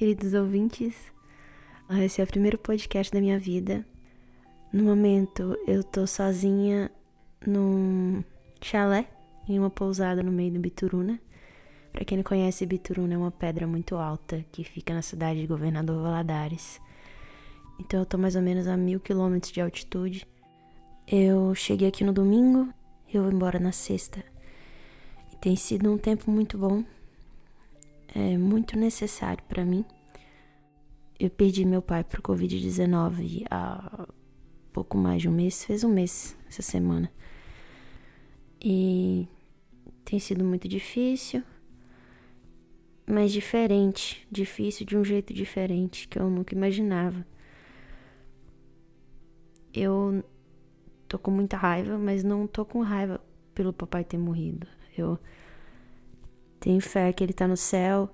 [0.00, 1.12] Queridos ouvintes.
[2.02, 3.84] Esse é o primeiro podcast da minha vida.
[4.72, 6.90] No momento, eu tô sozinha
[7.46, 8.24] num
[8.62, 9.06] chalé,
[9.46, 11.20] em uma pousada no meio do Bituruna.
[11.92, 15.46] Para quem não conhece, Bituruna é uma pedra muito alta que fica na cidade de
[15.46, 16.80] Governador Valadares.
[17.78, 20.26] Então eu tô mais ou menos a mil quilômetros de altitude.
[21.06, 22.72] Eu cheguei aqui no domingo,
[23.12, 24.24] eu vou embora na sexta.
[25.30, 26.82] E tem sido um tempo muito bom,
[28.14, 29.84] é muito necessário para mim.
[31.20, 34.08] Eu perdi meu pai pro Covid-19 há
[34.72, 37.12] pouco mais de um mês, fez um mês essa semana.
[38.58, 39.28] E
[40.02, 41.42] tem sido muito difícil,
[43.06, 47.26] mas diferente, difícil de um jeito diferente que eu nunca imaginava.
[49.74, 50.24] Eu
[51.06, 53.20] tô com muita raiva, mas não tô com raiva
[53.54, 54.66] pelo papai ter morrido.
[54.96, 55.18] Eu
[56.58, 58.08] tenho fé que ele tá no céu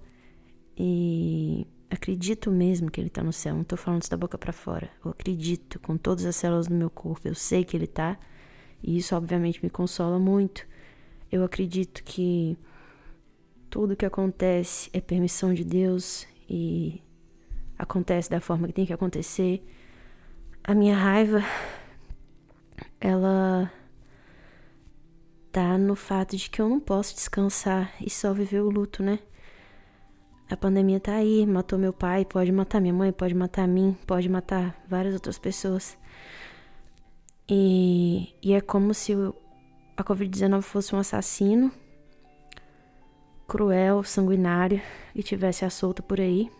[0.77, 3.55] e acredito mesmo que ele tá no céu.
[3.55, 4.91] Não tô falando isso da boca para fora.
[5.05, 7.27] Eu acredito com todas as células do meu corpo.
[7.27, 8.19] Eu sei que ele tá.
[8.83, 10.67] E isso obviamente me consola muito.
[11.31, 12.57] Eu acredito que
[13.71, 17.03] tudo que acontece é permissão de Deus e
[17.79, 19.65] acontece da forma que tem que acontecer.
[20.63, 21.43] A minha raiva
[23.01, 23.73] ela
[25.53, 29.19] tá no fato de que eu não posso descansar e só viver o luto, né?
[30.49, 34.29] A pandemia tá aí, matou meu pai, pode matar minha mãe, pode matar mim, pode
[34.29, 35.99] matar várias outras pessoas.
[37.49, 39.13] E, e é como se
[39.97, 41.73] a Covid-19 fosse um assassino
[43.47, 44.81] cruel, sanguinário
[45.15, 46.51] e tivesse a solta por aí.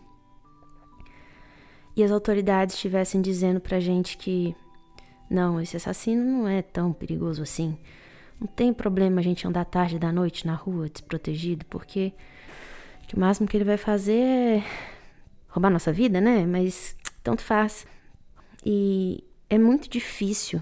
[1.95, 4.55] E as autoridades estivessem dizendo pra gente que
[5.29, 7.77] não, esse assassino não é tão perigoso assim.
[8.39, 12.13] Não tem problema a gente andar tarde da noite na rua desprotegido, porque
[13.15, 14.63] o máximo que ele vai fazer é
[15.47, 16.45] roubar nossa vida, né?
[16.45, 17.85] Mas tanto faz.
[18.65, 20.61] E é muito difícil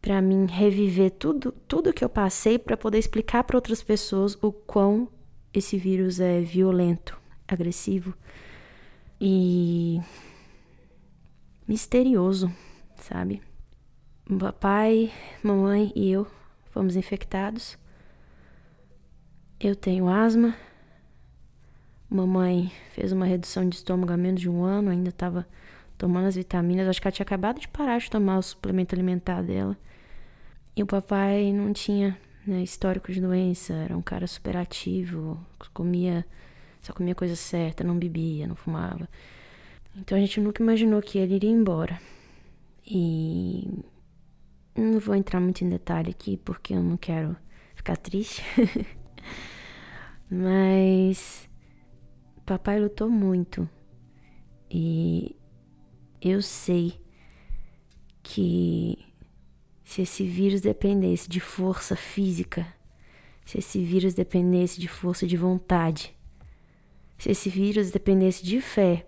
[0.00, 4.52] para mim reviver tudo, tudo que eu passei para poder explicar para outras pessoas o
[4.52, 5.08] quão
[5.52, 7.18] esse vírus é violento,
[7.48, 8.14] agressivo
[9.18, 10.00] e
[11.66, 12.52] misterioso
[13.04, 13.42] sabe?
[14.38, 16.26] Papai, mamãe e eu
[16.70, 17.78] fomos infectados.
[19.60, 20.56] Eu tenho asma.
[22.14, 25.44] Mamãe fez uma redução de estômago há menos de um ano, ainda estava
[25.98, 26.86] tomando as vitaminas.
[26.86, 29.76] Acho que ela tinha acabado de parar de tomar o suplemento alimentar dela.
[30.76, 32.16] E o papai não tinha
[32.46, 36.24] né, histórico de doença, era um cara super ativo, comia,
[36.80, 39.08] só comia coisa certa, não bebia, não fumava.
[39.96, 42.00] Então a gente nunca imaginou que ele iria embora.
[42.86, 43.82] E
[44.76, 47.36] não vou entrar muito em detalhe aqui porque eu não quero
[47.74, 48.40] ficar triste.
[50.30, 51.48] Mas
[52.44, 53.68] papai lutou muito.
[54.70, 55.36] E
[56.20, 57.00] eu sei
[58.22, 58.98] que
[59.84, 62.66] se esse vírus dependesse de força física,
[63.44, 66.16] se esse vírus dependesse de força de vontade,
[67.18, 69.06] se esse vírus dependesse de fé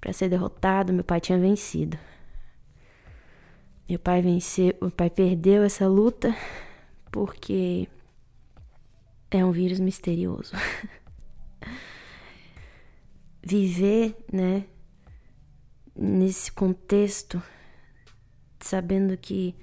[0.00, 1.98] para ser derrotado, meu pai tinha vencido.
[3.88, 6.34] Meu pai venceu, meu pai perdeu essa luta
[7.10, 7.88] porque
[9.30, 10.52] é um vírus misterioso.
[13.42, 14.64] Viver, né,
[15.96, 17.42] nesse contexto,
[18.60, 19.54] sabendo que,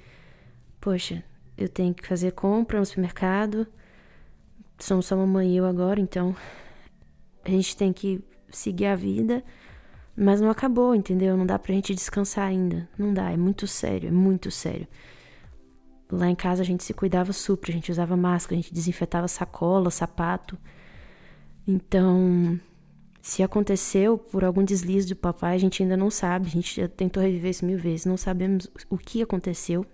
[0.81, 1.23] poxa,
[1.57, 3.67] eu tenho que fazer compra no supermercado,
[4.79, 6.35] somos só mamãe e eu agora, então
[7.45, 9.43] a gente tem que seguir a vida
[10.19, 11.37] mas não acabou, entendeu?
[11.37, 12.89] Não dá pra gente descansar ainda.
[12.97, 14.87] Não dá, é muito sério, é muito sério.
[16.11, 19.27] Lá em casa a gente se cuidava super, a gente usava máscara, a gente desinfetava
[19.27, 20.57] sacola, sapato.
[21.67, 22.59] Então,
[23.27, 26.47] se aconteceu por algum deslize do papai, a gente ainda não sabe.
[26.47, 29.85] A gente já tentou reviver isso mil vezes, não sabemos o que aconteceu.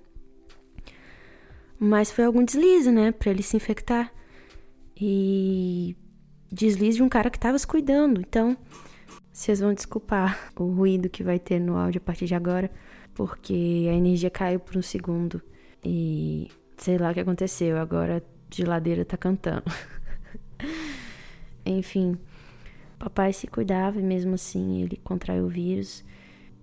[1.80, 3.12] Mas foi algum deslize, né?
[3.12, 4.13] Pra ele se infectar.
[4.96, 5.98] E
[6.52, 8.22] deslize de um cara que tava se cuidando.
[8.22, 8.56] Então,
[9.31, 12.69] vocês vão desculpar o ruído que vai ter no áudio a partir de agora,
[13.16, 15.42] porque a energia caiu por um segundo
[15.84, 17.80] e sei lá o que aconteceu.
[17.80, 19.63] Agora a geladeira tá cantando.
[21.66, 22.16] Enfim,
[22.98, 26.04] papai se cuidava e mesmo assim ele contraiu o vírus.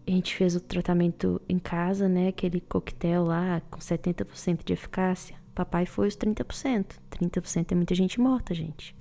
[0.06, 2.28] A gente fez o tratamento em casa, né?
[2.28, 5.36] Aquele coquetel lá com 70% de eficácia.
[5.54, 6.96] Papai foi os 30%.
[7.10, 8.96] 30% é muita gente morta, gente.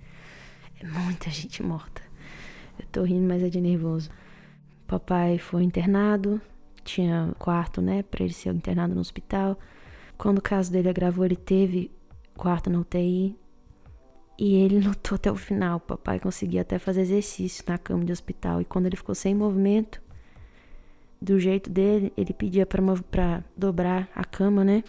[0.82, 2.02] É muita gente morta.
[2.78, 4.10] Eu tô rindo, mas é de nervoso.
[4.88, 6.42] Papai foi internado,
[6.84, 9.60] tinha quarto, né, para ele ser internado no hospital.
[10.18, 11.92] Quando o caso dele agravou, ele teve
[12.36, 13.38] quarto na UTI.
[14.40, 15.78] E ele lutou até o final.
[15.78, 18.62] O papai conseguia até fazer exercício na cama de hospital.
[18.62, 20.02] E quando ele ficou sem movimento,
[21.22, 24.84] do jeito dele, ele pedia para dobrar a cama, né?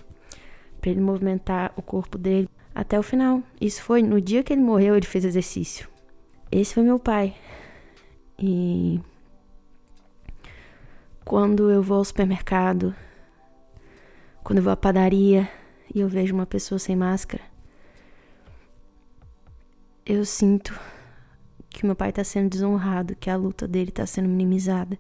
[0.81, 3.43] Para ele movimentar o corpo dele até o final.
[3.61, 5.89] Isso foi no dia que ele morreu, ele fez exercício.
[6.53, 7.35] Esse foi meu pai.
[8.39, 9.01] E
[11.25, 12.95] quando eu vou ao supermercado,
[14.43, 15.49] quando eu vou à padaria
[15.93, 17.43] e eu vejo uma pessoa sem máscara,
[20.11, 20.77] eu sinto
[21.69, 24.99] que meu pai está sendo desonrado, que a luta dele está sendo minimizada.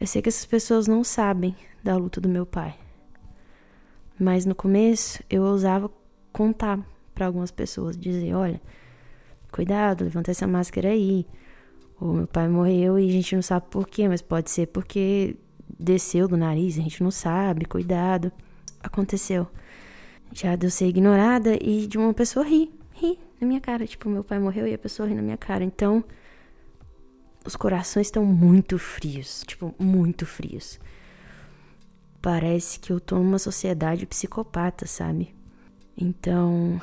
[0.00, 2.74] Eu sei que essas pessoas não sabem da luta do meu pai.
[4.18, 5.88] Mas no começo eu ousava
[6.32, 6.80] contar
[7.14, 8.60] para algumas pessoas, dizer, olha,
[9.52, 11.24] cuidado, levanta essa máscara aí.
[12.00, 15.36] O meu pai morreu e a gente não sabe por quê, mas pode ser porque
[15.78, 18.32] desceu do nariz, a gente não sabe, cuidado.
[18.82, 19.46] Aconteceu.
[20.32, 23.86] Já deu ser ignorada e de uma pessoa rir, rir na minha cara.
[23.86, 25.62] Tipo, meu pai morreu e a pessoa ri na minha cara.
[25.62, 26.02] Então,
[27.44, 30.80] os corações estão muito frios, tipo, muito frios.
[32.20, 35.34] Parece que eu tô numa sociedade psicopata, sabe?
[35.96, 36.80] Então,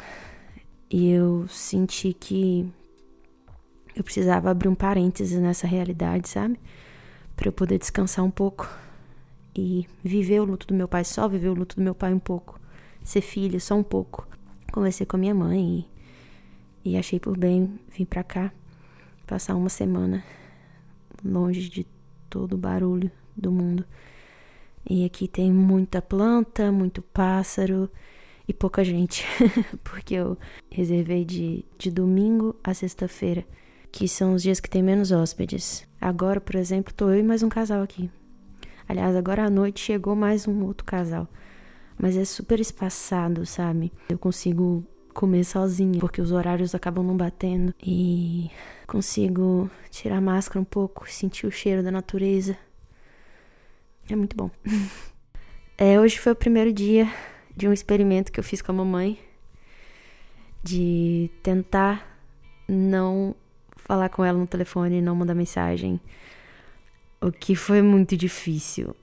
[0.89, 2.71] eu senti que
[3.95, 6.59] eu precisava abrir um parêntese nessa realidade, sabe?
[7.35, 8.69] Para eu poder descansar um pouco
[9.55, 12.19] e viver o luto do meu pai, só viver o luto do meu pai um
[12.19, 12.59] pouco,
[13.03, 14.27] ser filha só um pouco.
[14.71, 16.00] Conversei com a minha mãe e,
[16.83, 18.51] e achei por bem vir para cá,
[19.27, 20.23] passar uma semana
[21.23, 21.85] longe de
[22.29, 23.85] todo o barulho do mundo.
[24.89, 27.89] E aqui tem muita planta, muito pássaro
[28.47, 29.25] e pouca gente,
[29.83, 30.37] porque eu
[30.69, 33.45] reservei de, de domingo a sexta-feira,
[33.91, 35.87] que são os dias que tem menos hóspedes.
[35.99, 38.09] Agora, por exemplo, tô eu e mais um casal aqui.
[38.87, 41.27] Aliás, agora à noite chegou mais um outro casal.
[41.97, 43.93] Mas é super espaçado, sabe?
[44.09, 47.73] Eu consigo comer sozinha, porque os horários acabam não batendo.
[47.81, 48.49] E
[48.87, 52.57] consigo tirar a máscara um pouco, sentir o cheiro da natureza.
[54.09, 54.49] É muito bom.
[55.77, 57.11] É, hoje foi o primeiro dia
[57.57, 59.17] de um experimento que eu fiz com a mamãe
[60.63, 62.19] de tentar
[62.67, 63.35] não
[63.75, 65.99] falar com ela no telefone, não mandar mensagem.
[67.19, 68.95] O que foi muito difícil.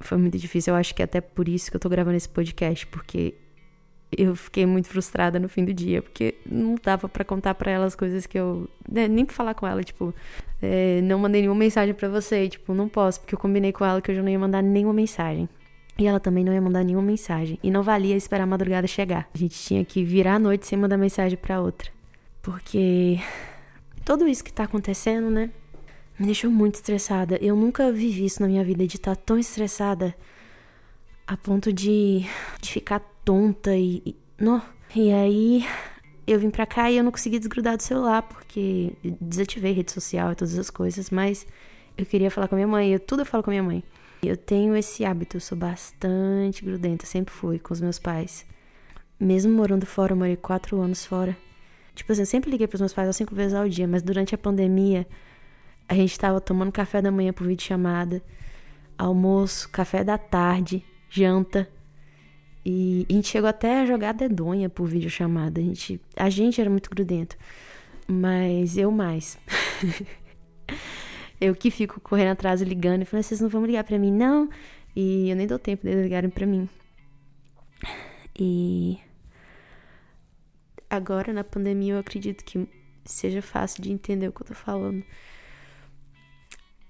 [0.00, 0.74] Foi muito difícil.
[0.74, 3.34] Eu acho que é até por isso que eu tô gravando esse podcast, porque
[4.16, 7.86] eu fiquei muito frustrada no fim do dia, porque não dava para contar para ela
[7.86, 8.68] as coisas que eu.
[8.90, 10.14] Né, nem pra falar com ela, tipo,
[10.62, 14.00] é, não mandei nenhuma mensagem para você, tipo, não posso, porque eu combinei com ela
[14.00, 15.48] que eu já não ia mandar nenhuma mensagem.
[15.98, 17.58] E ela também não ia mandar nenhuma mensagem.
[17.62, 19.28] E não valia esperar a madrugada chegar.
[19.34, 21.90] A gente tinha que virar a noite sem mandar mensagem para outra.
[22.42, 23.18] Porque
[24.04, 25.50] tudo isso que tá acontecendo, né?
[26.18, 27.38] Me deixou muito estressada.
[27.40, 30.14] Eu nunca vivi isso na minha vida de estar tá tão estressada
[31.26, 32.24] a ponto de,
[32.60, 34.16] de ficar tonta e.
[34.38, 34.62] Não.
[34.94, 35.66] E aí
[36.26, 40.32] eu vim pra cá e eu não consegui desgrudar do celular, porque desativei rede social
[40.32, 41.46] e todas as coisas, mas
[41.98, 42.92] eu queria falar com a minha mãe.
[42.92, 43.84] Eu tudo eu falo com a minha mãe.
[44.22, 48.46] Eu tenho esse hábito, eu sou bastante grudenta, sempre fui com os meus pais.
[49.20, 51.36] Mesmo morando fora, eu morei quatro anos fora.
[51.94, 54.38] Tipo assim, eu sempre liguei pros meus pais cinco vezes ao dia, mas durante a
[54.38, 55.06] pandemia,
[55.88, 58.22] a gente tava tomando café da manhã por videochamada,
[58.96, 61.68] almoço, café da tarde, janta.
[62.68, 65.60] E a gente chegou até a jogar dedonha por videochamada.
[65.60, 67.36] A gente, a gente era muito grudento,
[68.08, 69.38] mas eu mais.
[71.38, 74.48] Eu que fico correndo atrás ligando e falando, vocês não vão ligar para mim, não?
[74.96, 76.66] E eu nem dou tempo deles ligarem para mim.
[78.34, 78.98] E
[80.88, 82.66] agora na pandemia eu acredito que
[83.04, 85.04] seja fácil de entender o que eu tô falando.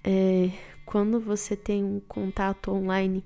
[0.01, 0.49] É,
[0.85, 3.25] quando você tem um contato online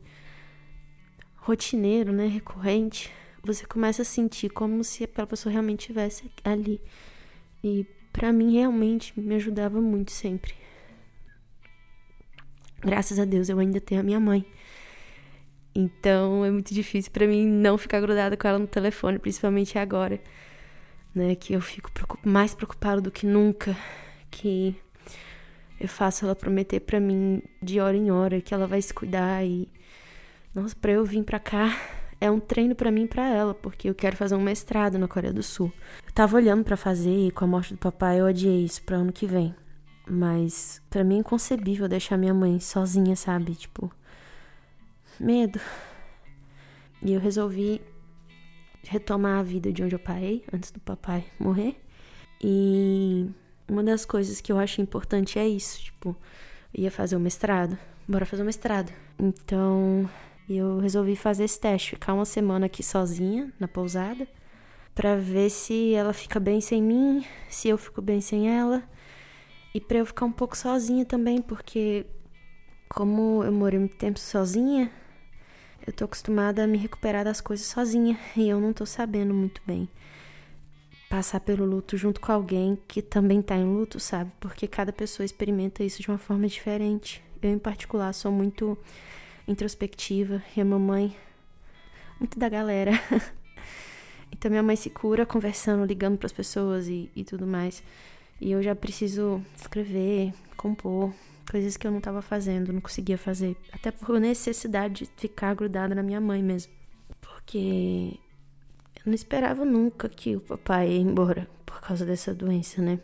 [1.51, 3.11] rotineiro, né, recorrente,
[3.43, 6.81] você começa a sentir como se aquela pessoa realmente estivesse ali.
[7.63, 10.53] E para mim realmente me ajudava muito sempre.
[12.79, 14.45] Graças a Deus eu ainda tenho a minha mãe.
[15.75, 20.21] Então é muito difícil para mim não ficar grudada com ela no telefone, principalmente agora,
[21.13, 21.35] né?
[21.35, 21.89] Que eu fico
[22.23, 23.75] mais preocupada do que nunca,
[24.29, 24.75] que
[25.79, 29.45] eu faço ela prometer para mim de hora em hora que ela vai se cuidar
[29.45, 29.69] e
[30.53, 31.69] nossa, para eu vir para cá
[32.19, 35.07] é um treino para mim e para ela, porque eu quero fazer um mestrado na
[35.07, 35.73] Coreia do Sul.
[36.05, 38.97] Eu tava olhando para fazer e com a morte do papai eu adiei isso para
[38.97, 39.55] ano que vem.
[40.07, 43.55] Mas para mim é inconcebível deixar minha mãe sozinha, sabe?
[43.55, 43.91] Tipo,
[45.19, 45.59] medo.
[47.01, 47.81] E eu resolvi
[48.83, 51.75] retomar a vida de onde eu parei antes do papai morrer.
[52.39, 53.27] E
[53.67, 56.15] uma das coisas que eu acho importante é isso, tipo,
[56.73, 57.77] ia fazer o mestrado,
[58.07, 58.91] bora fazer o mestrado.
[59.17, 60.09] Então,
[60.57, 64.27] eu resolvi fazer esse teste, ficar uma semana aqui sozinha na pousada,
[64.93, 68.83] para ver se ela fica bem sem mim, se eu fico bem sem ela.
[69.73, 72.05] E para eu ficar um pouco sozinha também, porque
[72.89, 74.91] como eu morei muito tempo sozinha,
[75.85, 79.61] eu tô acostumada a me recuperar das coisas sozinha e eu não tô sabendo muito
[79.65, 79.89] bem
[81.11, 84.31] passar pelo luto junto com alguém que também tá em luto, sabe?
[84.39, 87.21] Porque cada pessoa experimenta isso de uma forma diferente.
[87.41, 88.77] Eu, em particular, sou muito
[89.51, 91.15] introspectiva e a mamãe,
[92.19, 92.91] muito da galera.
[94.31, 97.83] então, minha mãe se cura conversando, ligando para as pessoas e, e tudo mais.
[98.39, 101.13] E eu já preciso escrever, compor,
[101.49, 103.55] coisas que eu não estava fazendo, não conseguia fazer.
[103.71, 106.71] Até por necessidade de ficar grudada na minha mãe mesmo.
[107.19, 108.17] Porque
[108.95, 112.99] eu não esperava nunca que o papai ia embora por causa dessa doença, né?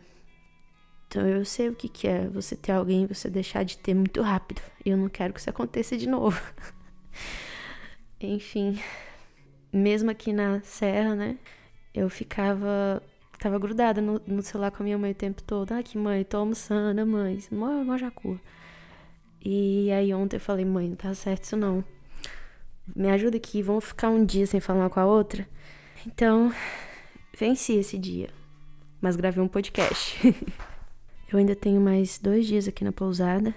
[1.18, 3.96] Então eu sei o que, que é você ter alguém e você deixar de ter
[3.96, 4.62] muito rápido.
[4.86, 6.40] E eu não quero que isso aconteça de novo.
[8.22, 8.80] Enfim,
[9.74, 11.40] mesmo aqui na serra, né?
[11.92, 13.02] Eu ficava.
[13.40, 15.72] Tava grudada no, no, celular com a minha mãe o tempo todo.
[15.72, 17.40] Ah, que mãe, tô almoçando, mãe.
[17.52, 18.40] Mó, mó jacu.
[19.44, 21.84] E aí ontem eu falei, mãe, não tá certo isso não.
[22.96, 25.48] Me ajuda aqui, vamos ficar um dia sem falar com a outra.
[26.06, 26.54] Então,
[27.36, 28.30] venci esse dia,
[29.02, 30.16] mas gravei um podcast.
[31.32, 33.54] eu ainda tenho mais dois dias aqui na pousada.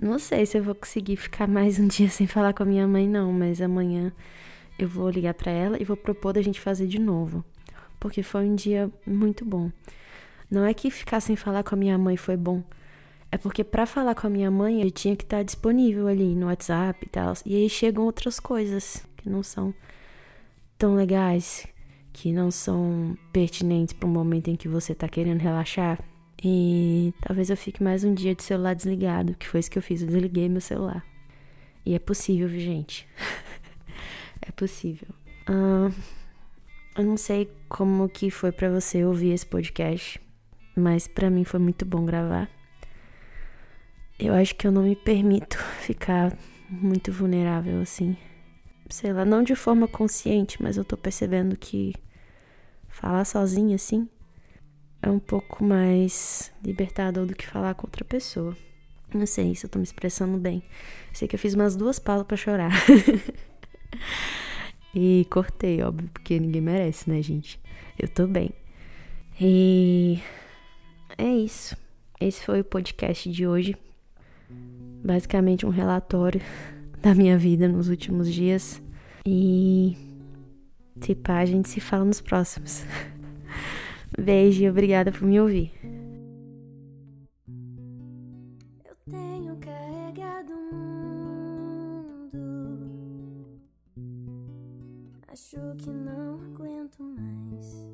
[0.00, 2.86] Não sei se eu vou conseguir ficar mais um dia sem falar com a minha
[2.86, 4.12] mãe, não, mas amanhã
[4.78, 7.44] eu vou ligar para ela e vou propor da gente fazer de novo,
[7.98, 9.70] porque foi um dia muito bom.
[10.50, 12.62] Não é que ficar sem falar com a minha mãe foi bom,
[13.32, 16.46] é porque para falar com a minha mãe eu tinha que estar disponível ali no
[16.46, 17.32] WhatsApp e tal.
[17.46, 19.72] E aí chegam outras coisas que não são
[20.76, 21.66] tão legais,
[22.12, 26.02] que não são pertinentes para o momento em que você tá querendo relaxar.
[26.42, 29.82] E talvez eu fique mais um dia de celular desligado, que foi isso que eu
[29.82, 31.04] fiz, eu desliguei meu celular.
[31.84, 33.06] E é possível, gente.
[34.40, 35.08] é possível.
[35.48, 35.94] Uh,
[36.96, 40.20] eu não sei como que foi para você ouvir esse podcast,
[40.74, 42.48] mas para mim foi muito bom gravar.
[44.18, 46.36] Eu acho que eu não me permito ficar
[46.68, 48.16] muito vulnerável assim
[48.90, 51.94] sei lá, não de forma consciente, mas eu tô percebendo que
[52.88, 54.08] falar sozinha assim
[55.02, 58.56] é um pouco mais libertador do que falar com outra pessoa.
[59.12, 60.62] Não sei se eu tô me expressando bem.
[61.12, 62.72] Sei que eu fiz umas duas pausas para chorar.
[64.94, 67.58] e cortei, óbvio, porque ninguém merece, né, gente?
[67.98, 68.50] Eu tô bem.
[69.40, 70.20] E
[71.16, 71.76] é isso.
[72.20, 73.76] Esse foi o podcast de hoje.
[75.02, 76.40] Basicamente um relatório
[77.00, 78.80] da minha vida nos últimos dias.
[79.26, 79.96] E
[81.00, 82.84] se pá, a gente se fala nos próximos.
[84.18, 85.72] Beijo e obrigada por me ouvir.
[88.84, 92.38] Eu tenho carregado o mundo.
[95.28, 97.88] Acho que não aguento mais.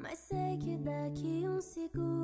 [0.00, 2.15] Mas sei que daqui um segundo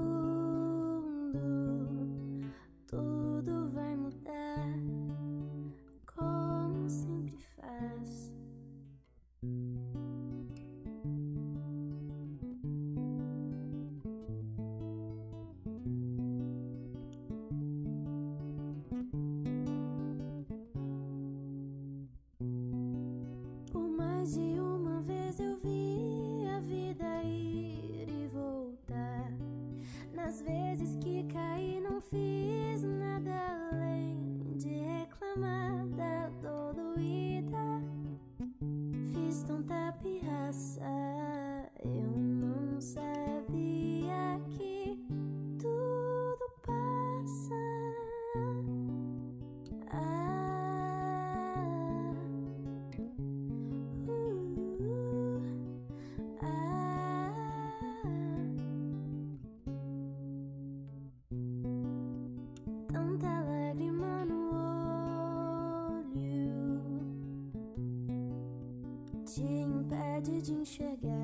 [70.42, 71.21] 经雪盖。